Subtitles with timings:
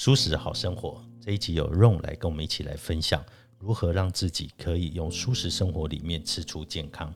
[0.00, 3.22] 舒适好生活这一集有 Ron 来跟我们一起来分享，
[3.58, 7.14] 如何让自己可以用舒适生活里面吃出健康。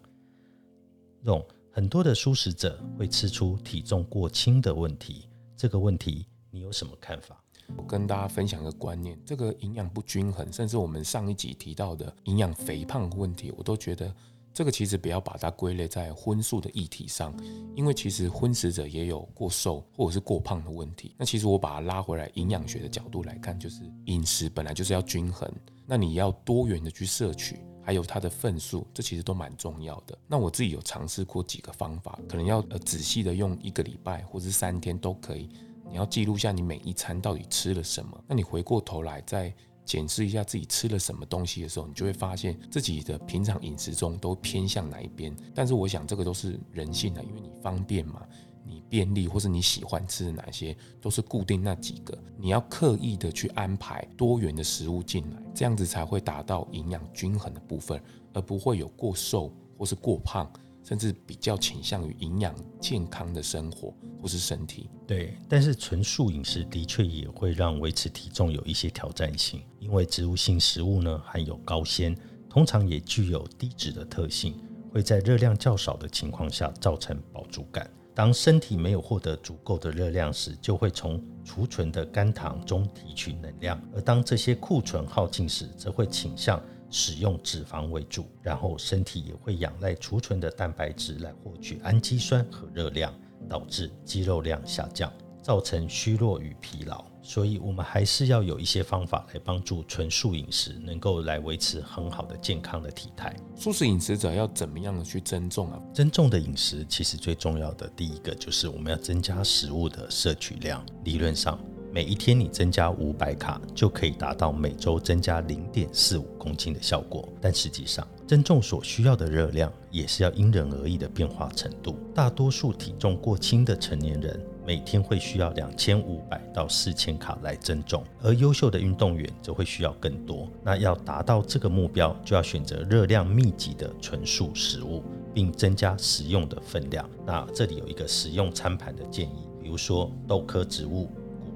[1.25, 1.47] Ron。
[1.73, 7.43] 很多的素食者会吃出体重过轻的问题，这个问题你有什么看法？
[7.75, 14.15] 我跟大家分享一个观念，这个营养不均衡，甚至我们上一集提到的营养肥胖问题，我都觉得
[14.55, 17.35] 这个其实不要把它归类在荤素的议题上，
[17.75, 21.15] 因为其实荤食者也有过瘦或者是过胖的问题。
[21.19, 25.53] 那其实我把它拉回来营养学的角度来看，就是饮食本来就是要均衡，
[25.85, 27.59] 那你要多元的去摄取。
[27.87, 30.17] 还有它的份数，这其实都蛮重要的。
[30.27, 35.51] 那我自己有尝试过几个方法，可能要呃仔细的用一个礼拜或是三天都可以。
[35.91, 38.19] 你要记录下你每一餐到底吃了什么。
[38.27, 45.35] 那你回过头来再检视一下自己吃了什么东西的时候，你就会发现自己的平常饮食中都偏向哪一边。
[45.55, 48.23] 但是我想这个都是人性的，因为你方便嘛。
[48.67, 52.17] 你便利或是你喜欢吃的哪些，都是固定那几个。
[52.39, 60.51] 你要刻意的去安排多元的食物进来，这样子才会达到营养均衡的部分，而不会有过瘦或是过胖，
[60.85, 64.91] 甚至比较倾向于营养健康的生活或是身体。
[65.07, 72.17] 对，但是纯素饮食的确也会让维持体重有一些挑战性，因为植物性食物呢含有高纤，
[72.49, 74.55] 通常也具有低脂的特性，
[74.93, 77.91] 会在热量较少的情况下造成饱足感。
[78.15, 86.63] 当身体没有获得足够的热量时，就会从储存的肝糖中提取能量；而当这些库存耗尽时，则会倾向
[86.95, 93.13] 使用脂肪为主，然后身体也会仰赖储存的蛋白质来获取氨基酸和热量，
[93.49, 95.13] 导致肌肉量下降。
[95.43, 103.37] 造成虚弱与疲劳，所以我们还是要有一些方法来帮助纯素饮食能够来维持很好的健康的体态。
[103.55, 105.79] 素食饮食者要怎么样的去增重啊？
[105.93, 110.83] 增重的饮食其实最重要的第一个就是我们要增加食物的摄取量。
[111.05, 111.63] 理论上，
[111.95, 117.29] 每一天你增加五百卡就可以达到每周增加零点四五公斤的效果。
[117.41, 121.97] 但实际上，增重所需要的热量也是要因人而异的变化程度。
[122.13, 124.45] 大多数体重过轻的成年人。
[124.67, 130.49] 每天会需要两千五百到四千卡来增重，而优秀的运动员则会需要更多。
[130.65, 135.03] 那要达到这个目标，就要选择热量密集的纯素食物，
[135.35, 137.07] 并增加食用的分量。
[137.27, 141.11] 那这里有一个食用餐盘的建议，比如说豆科植物、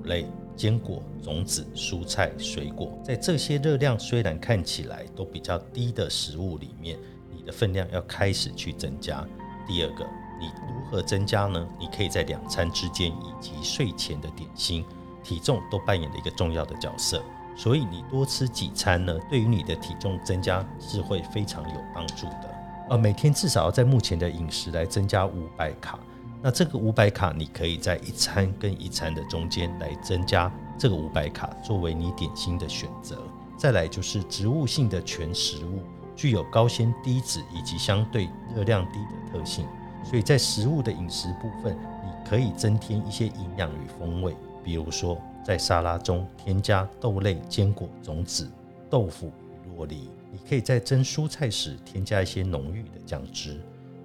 [0.09, 0.27] 类、
[0.57, 6.99] 坚果、种子、蔬菜、水果，在这些热量虽然看起来都比较低的食物里面，
[7.31, 9.25] 你的分量要开始去增加。
[9.67, 10.05] 第二个。
[10.41, 11.69] 你如何增加呢？
[11.81, 14.85] 你可以在两餐之间以及睡前的点心，
[15.25, 17.21] 体重都扮演了一个重要的角色。
[17.57, 22.55] 所以你多吃几餐呢，对于你的体重增加是会非常有帮助的。
[22.91, 25.99] 呃，每天至少要在目前的饮食来增加五百卡。
[26.41, 33.19] 那这个五百卡，你可以在一餐跟一餐的中间来增加这个五百卡，作为你点心的选择。
[33.57, 35.81] 再来就是植物性的全食物，
[36.15, 39.67] 具有高纤、低脂以及相对热量低的特性。
[40.05, 48.49] 所以在食物的饮食部分，你可以增添一些营养与风味，比如说在沙拉中添加豆类、坚果、种子、
[48.89, 49.33] 豆腐
[49.67, 53.55] 与洛梨；你可以在蒸蔬菜时添加一些浓郁的酱汁；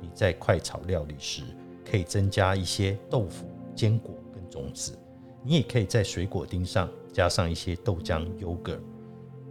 [0.02, 1.44] 你在快炒料理时
[1.94, 3.46] 可以增加一些豆腐、
[3.76, 4.94] 坚果跟种子；
[5.44, 8.80] 你也可以在水果丁上加上一些豆浆、yogurt；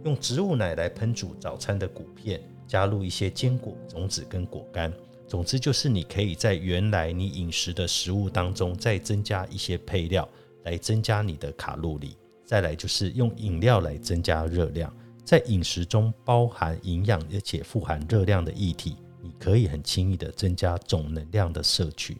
[0.03, 4.91] 用植物奶来烹煮早餐的谷片，加入一些坚果、种子跟果干。
[5.25, 10.27] 总之就是，你可以在原来你饮食的食物当中再增加一些配料，
[10.65, 12.17] 来增加你的卡路里。
[12.43, 14.93] 再来就是用饮料来增加热量，
[15.23, 22.17] 在饮食中包含营养而且富含热量的液体，你可以很轻易的增加总能量的摄取。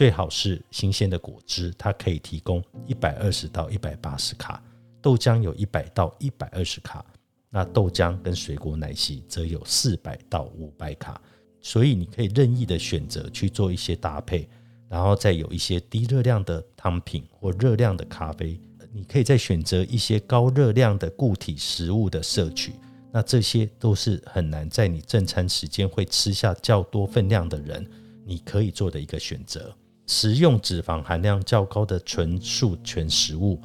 [0.00, 4.58] 最好是新鲜的果汁，它可以提供一百二十到一百八十卡，
[5.02, 7.04] 豆浆有一百到一百二十卡，
[7.50, 11.20] 那豆浆跟水果奶昔则有四百到五百卡。
[11.60, 14.48] 所以你可以任意的选择去做一些搭配，
[14.88, 18.58] 然后再有一些低热量的汤品或热量的咖啡，
[18.94, 22.72] 你可以再选择一些高热量的固体食物的摄取。
[23.12, 27.86] 那这些都是很难在你正餐时间会吃下较多分量的人，
[28.24, 29.70] 你可以做的一个选择。
[30.10, 33.60] 食用脂肪含量较高的纯素全食物，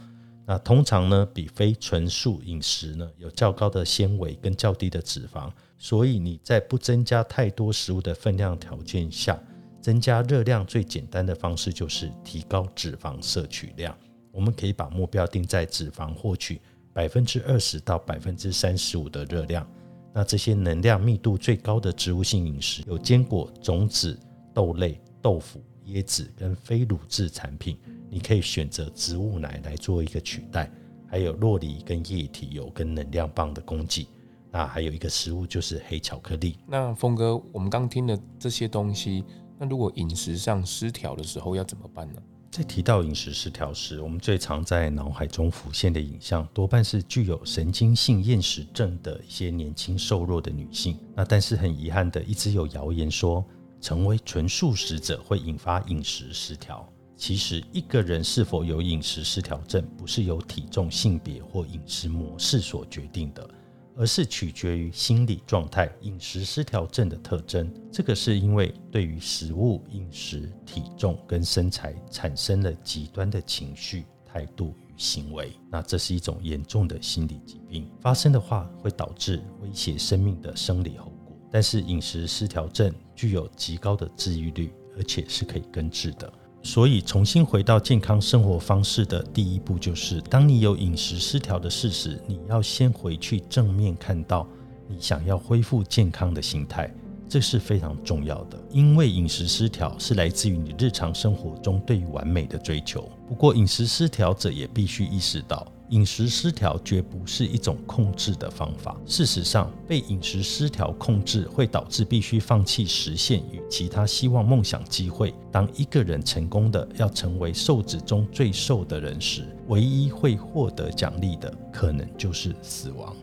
[0.45, 9.41] 那通常呢比非纯素饮食呢有较高的纤维跟较低的脂肪，所以你在不增加太多食物的分量条件下，
[9.81, 13.97] 增加热量最简单的方式就是提高脂肪摄取量。
[14.31, 16.61] 我们可以把目标定在脂肪获取
[16.93, 19.67] 百分之二十到百分之三十五的热量。
[20.13, 24.15] 那这些能量密度最高的植物性饮食有坚果、种子、
[24.53, 25.59] 豆类、豆腐。
[25.87, 27.77] 椰子跟非乳制产品，
[28.09, 30.71] 你可以选择植物奶来做一个取代，
[31.07, 34.07] 还有洛梨跟液体油跟能量棒的供给。
[34.51, 36.57] 那还有一个食物就是黑巧克力。
[36.65, 39.23] 那峰哥，我们刚听的这些东西，
[39.59, 42.21] 那如果饮食上失调的时候要怎么办呢？
[42.51, 50.97] 在提到饮食失调时，我们最常在脑海中浮现的影像，多半是具有神经性厌食症的一些年轻瘦弱的女性。
[51.13, 53.45] 那但是很遗憾的，一直有谣言说。
[53.85, 56.91] 成为纯素食者会引发饮食失调。
[57.15, 63.47] 其实，一个人是否有饮食失调症，不是由体重、性别或饮食模式所决定的，
[63.95, 65.87] 而是取决于心理状态。
[66.01, 75.53] 饮食失调症的特征，这个是因为对于食物、饮食、体重跟身材产生了极端的情绪、态度与行为。
[75.69, 81.11] 那这是一种严重的心理疾病，发生的话会导致威胁生命的生理后。
[81.55, 86.29] 但是饮食失调症具有极高的治愈率，而且是可以根治的。
[86.61, 94.45] 所以重新回到健康生活方式的第一步，就是当你有饮食失调的事实，你要先回去正面看到
[94.89, 96.93] 你想要恢复健康的心态，
[97.29, 98.61] 这是非常重要的。
[98.69, 103.09] 因为饮食失调是来自于你日常生活中对于完美的追求。
[103.29, 105.65] 不过饮食失调者也必须意识到。
[105.89, 108.95] 饮食失调绝不是一种控制的方法。
[109.05, 115.33] 事实上，被饮食失调控制会导致必须放弃实现与其他希望梦想机会。
[115.51, 123.15] 当一个人成功的要成为瘦子中最瘦的人时，唯一会获得奖励的可能就是死亡。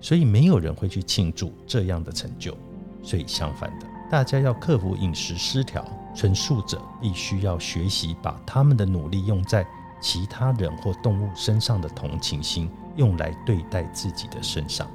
[0.00, 2.56] 所以，没有人会去庆祝这样的成就。
[3.02, 5.84] 所以，相反的，大家要克服饮食失调，
[6.14, 9.66] 纯素者必须要学习把他们的努力用在。
[10.04, 14.86] 其他人或动物身上的同情心，用来对待自己的身上，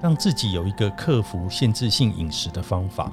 [0.00, 3.10] 让自己有一个克服限制性饮食的方法。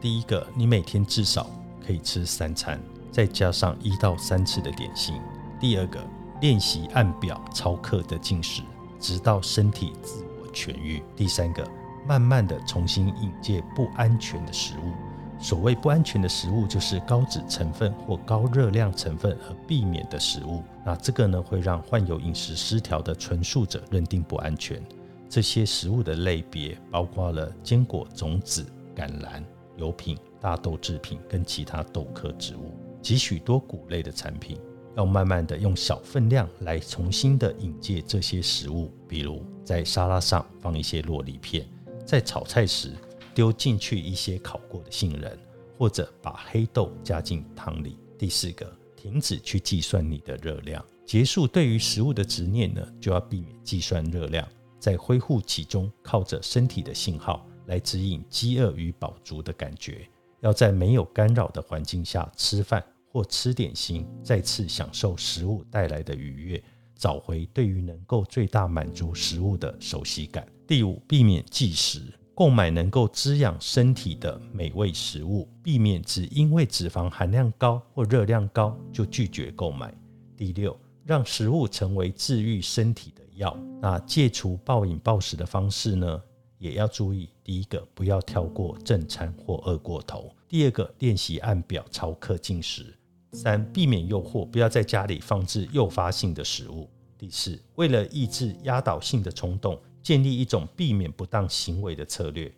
[0.00, 1.50] 第一个，你每天至少
[1.84, 5.16] 可以吃三餐，再加上一到三次的点心。
[5.58, 6.06] 第二个，
[6.40, 8.62] 练习按表超克的进食，
[9.00, 11.02] 直到身体自我痊愈。
[11.16, 11.68] 第三个，
[12.06, 14.92] 慢慢的重新引介不安全的食物。
[15.42, 20.62] 所谓不安全的食物，就是高脂成分或高热量成分而避免的食物。
[20.86, 24.80] 那这个呢，会让患有饮食失调的纯素者认定不安全。
[25.28, 29.42] 这些食物的类别包括了坚果、种子、橄榄、
[29.76, 32.72] 油品、大豆制品跟其他豆科植物
[33.02, 34.56] 及许多谷类的产品。
[34.94, 41.66] 要慢慢的用小分量来重新的引介这些食物，比如在沙拉上放一些洛梨片，
[42.06, 42.92] 在炒菜时。
[43.34, 45.38] 丢进去一些烤过的杏仁，
[45.78, 47.96] 或者把黑豆加进汤里。
[48.18, 54.46] 第四个，停止去计算你的热量，结束对于食物的执念呢，就要避免计算热量，
[54.78, 60.08] 在恢复期中靠着身体的信号来指引饥饿与饱足的感觉。
[60.40, 66.62] 要在没有干扰的环境下吃饭或吃点心，再次享受食物带来的愉悦，
[66.96, 70.46] 找回对于能够最大满足食物的熟悉感。
[70.66, 72.02] 第五，避免计时。
[72.42, 79.94] 购买能够滋养身体的美味食物，避免只因为脂肪含量高或热量高就拒绝购买。
[80.36, 83.56] 第六，让食物成为治愈身体的药。
[83.80, 86.20] 那戒除暴饮暴食的方式呢，
[86.58, 92.86] 也要注意：第一个，不要跳过正餐或饿过头；第二个，练习按表超克进食；
[93.30, 99.80] 三，避免诱惑，不要在家里放置诱发性的食物；第四，为了抑制压倒性的冲动。
[100.02, 102.52] 建立一种避免不当行为的策略。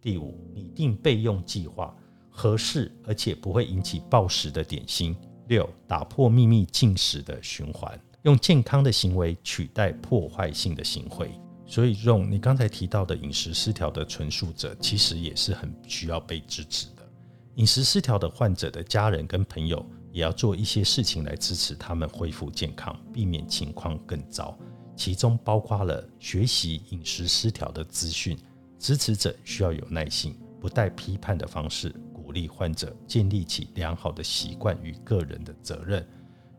[0.00, 1.94] 第五，拟定备用计划，
[2.28, 5.16] 合适而且不会引起暴食的点心。
[5.48, 11.30] 六，打破秘密进食的循环，用健康的行为取代破坏性的行为。
[11.66, 17.08] 所以，用你刚才提到的饮食失调的纯素者，其实也是很需要被支持的。
[17.56, 24.58] 饮食失调的患者的家人跟朋友，也要做一些事情来支持他们恢复健康，避免情况更糟。
[25.00, 28.36] 其中包括了学习饮食失调的资讯，
[28.78, 36.06] 支持者需要有耐心，不带批判的方式鼓励患者建立起良好的习惯与个人的责任。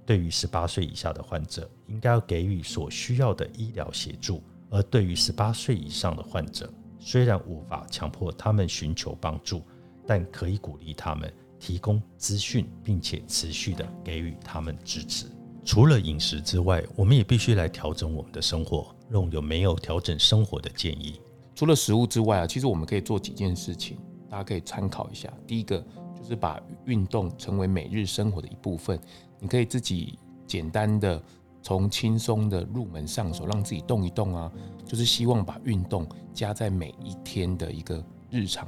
[0.08, 6.68] 对于十八岁以下的患者，应该要给予所需要的医疗协助；而对于十八岁以上的患者，
[6.98, 9.62] 虽然无法强迫他们寻求帮助，
[10.08, 15.28] 但可以鼓励他们提供资讯，并且持续的给予他们支持。
[15.64, 18.94] 除了饮食之外，我们也必须来调整我们的生活。
[19.12, 21.20] 用有没有调整生活的建议？
[21.54, 23.98] 除了食物之外啊，其实我们可以做几件事情，
[24.30, 25.32] 大家可以参考一下。
[25.46, 25.78] 第一个
[26.18, 29.00] 就是把运动成为每日生活的一部分。
[29.40, 31.22] 你可以自己简单的
[31.62, 34.52] 从轻松的入门上手，让自己动一动啊，
[34.86, 38.68] 就是希望把运动加在每一天的一个日常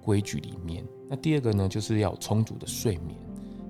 [0.00, 0.86] 规矩里面。
[1.08, 3.18] 那第二个呢，就是要充足的睡眠。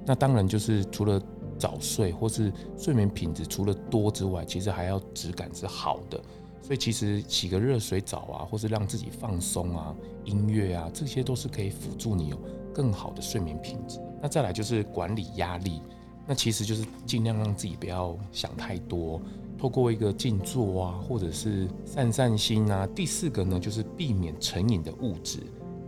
[0.05, 1.21] 那当然就是除了
[1.61, 6.19] 早睡或是睡眠品质除了多之外，其实还要质感是好的。
[6.62, 12.40] 所以其实洗个热水澡啊，或是让自己放松啊，音乐啊，这些都是可以辅助你有
[12.73, 13.99] 更好的睡眠品质。
[14.23, 15.83] 那再来就是管理压力，
[16.26, 19.21] 那其实就是尽量让自己不要想太多，
[19.59, 22.87] 透过一个静坐啊，或者是散散心啊。
[22.95, 25.40] 第四个呢，就是避免成瘾的物质。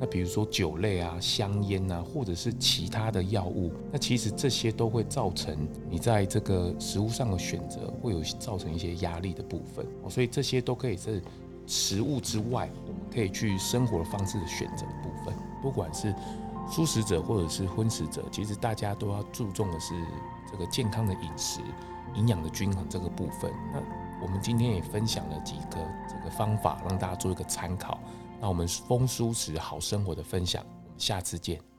[0.03, 5.57] 那比如说酒类啊、香烟啊，或者是其他的药物，那其实这些都会造成
[5.89, 11.23] 你在这个食物上的选择会有造成一些压力的部分，所以这些都可以是
[11.69, 15.33] 食物之外，我们可以去生活的方式的选择的部分。
[15.63, 16.13] 不管是
[16.69, 19.95] 素食者或者是荤食者，其实大家都要注重的是
[20.51, 21.61] 这个健康的饮食、
[22.17, 23.53] 营养的均衡这个部分。
[23.73, 23.81] 那
[24.21, 25.79] 我们今天也分享了几个
[26.09, 28.01] 这个方法，让大家做一个参考。
[28.43, 31.72] 那我们风舒适好生活的分享，我们下次见。